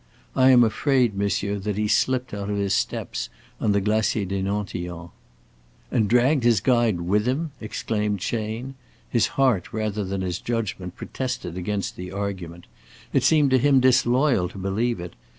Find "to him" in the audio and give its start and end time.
13.51-13.79